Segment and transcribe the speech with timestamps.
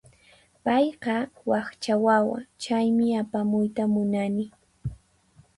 [0.65, 1.15] Payqa
[1.49, 4.45] wakcha wawa, chaymi apamuyta munani.